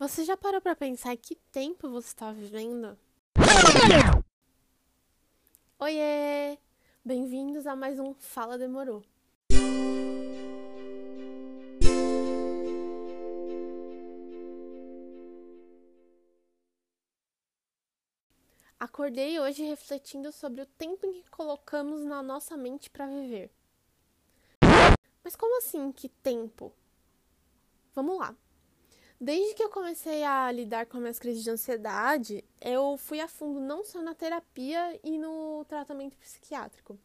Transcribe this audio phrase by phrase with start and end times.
[0.00, 2.98] Você já parou para pensar que tempo você está vivendo?
[5.78, 6.56] Oiê!
[7.04, 9.04] Bem-vindos a mais um Fala Demorou.
[18.78, 23.50] Acordei hoje refletindo sobre o tempo em que colocamos na nossa mente para viver.
[25.22, 26.72] Mas como assim, que tempo?
[27.94, 28.34] Vamos lá.
[29.22, 33.60] Desde que eu comecei a lidar com minhas crises de ansiedade, eu fui a fundo
[33.60, 36.98] não só na terapia e no tratamento psiquiátrico.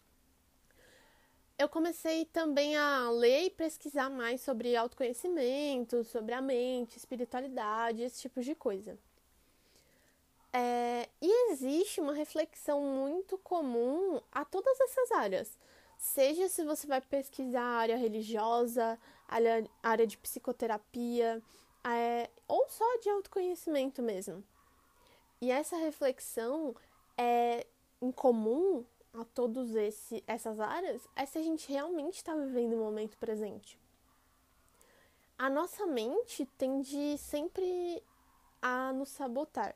[1.59, 8.21] Eu comecei também a ler e pesquisar mais sobre autoconhecimento, sobre a mente, espiritualidade, esse
[8.21, 8.97] tipo de coisa.
[10.53, 15.59] É, e existe uma reflexão muito comum a todas essas áreas.
[15.97, 18.97] Seja se você vai pesquisar a área religiosa,
[19.27, 21.43] a área de psicoterapia,
[21.85, 24.43] é, ou só de autoconhecimento mesmo.
[25.39, 26.75] E essa reflexão
[27.17, 27.65] é
[28.01, 28.83] em comum
[29.13, 29.69] a todas
[30.27, 33.79] essas áreas é se a gente realmente está vivendo o momento presente.
[35.37, 38.01] A nossa mente tende sempre
[38.61, 39.75] a nos sabotar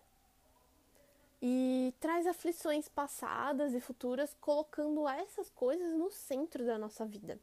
[1.42, 7.40] e traz aflições passadas e futuras, colocando essas coisas no centro da nossa vida.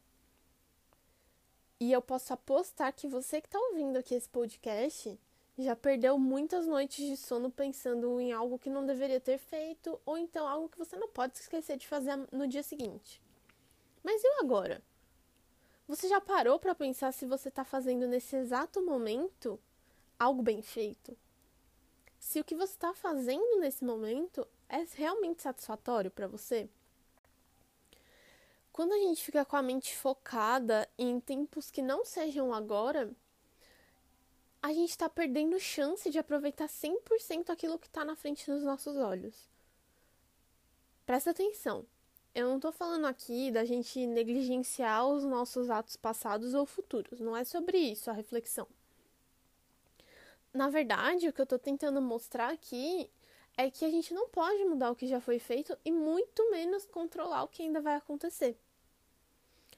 [1.79, 5.19] E eu posso apostar que você que está ouvindo aqui esse podcast
[5.59, 10.17] já perdeu muitas noites de sono pensando em algo que não deveria ter feito, ou
[10.17, 13.23] então algo que você não pode esquecer de fazer no dia seguinte.
[14.03, 14.83] Mas e agora?
[15.89, 19.59] Você já parou para pensar se você está fazendo nesse exato momento
[20.19, 21.17] algo bem feito?
[22.19, 26.69] Se o que você está fazendo nesse momento é realmente satisfatório para você?
[28.77, 33.11] Quando a gente fica com a mente focada em tempos que não sejam agora,
[34.61, 38.99] a gente está perdendo chance de aproveitar 100% aquilo que está na frente dos nossos
[38.99, 39.49] olhos.
[41.07, 41.87] Presta atenção,
[42.35, 47.35] eu não estou falando aqui da gente negligenciar os nossos atos passados ou futuros, não
[47.35, 48.69] é sobre isso a reflexão.
[50.53, 53.11] Na verdade, o que eu estou tentando mostrar aqui
[53.57, 56.85] é que a gente não pode mudar o que já foi feito e muito menos
[56.85, 58.55] controlar o que ainda vai acontecer.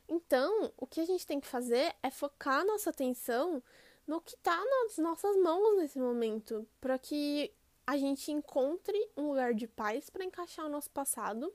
[0.09, 3.63] Então, o que a gente tem que fazer é focar nossa atenção
[4.07, 7.53] no que está nas nossas mãos nesse momento, para que
[7.87, 11.53] a gente encontre um lugar de paz para encaixar o nosso passado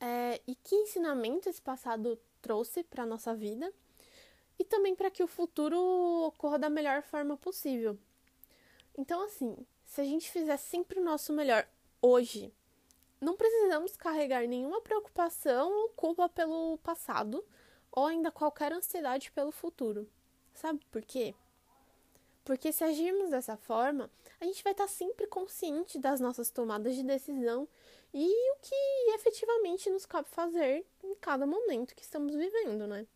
[0.00, 3.72] é, e que ensinamento esse passado trouxe para nossa vida
[4.58, 5.78] e também para que o futuro
[6.26, 7.96] ocorra da melhor forma possível.
[8.98, 11.66] Então, assim, se a gente fizer sempre o nosso melhor
[12.00, 12.52] hoje,
[13.22, 17.44] não precisamos carregar nenhuma preocupação ou culpa pelo passado
[17.92, 20.10] ou ainda qualquer ansiedade pelo futuro.
[20.52, 21.32] Sabe por quê?
[22.44, 24.10] Porque se agirmos dessa forma,
[24.40, 27.68] a gente vai estar sempre consciente das nossas tomadas de decisão
[28.12, 33.06] e o que efetivamente nos cabe fazer em cada momento que estamos vivendo, né?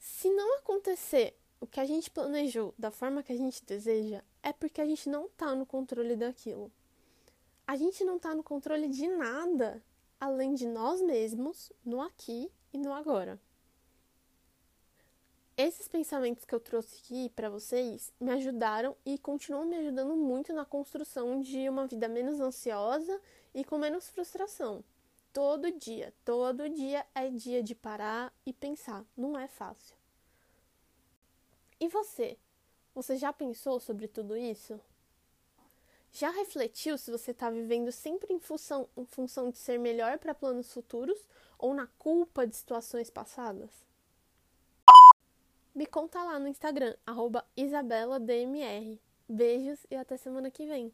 [0.00, 4.52] Se não acontecer o que a gente planejou da forma que a gente deseja, é
[4.52, 6.72] porque a gente não está no controle daquilo
[7.68, 9.84] a gente não está no controle de nada
[10.18, 13.38] além de nós mesmos, no aqui e no agora.
[15.54, 20.50] Esses pensamentos que eu trouxe aqui para vocês me ajudaram e continuam me ajudando muito
[20.54, 23.20] na construção de uma vida menos ansiosa
[23.54, 24.82] e com menos frustração.
[25.30, 29.94] Todo dia, todo dia é dia de parar e pensar, não é fácil.
[31.78, 32.38] E você?
[32.94, 34.80] Você já pensou sobre tudo isso?
[36.12, 40.34] Já refletiu se você está vivendo sempre em função, em função de ser melhor para
[40.34, 41.18] planos futuros
[41.58, 43.70] ou na culpa de situações passadas?
[45.74, 46.96] Me conta lá no Instagram,
[47.56, 48.98] isabeladmr.
[49.28, 50.92] Beijos e até semana que vem.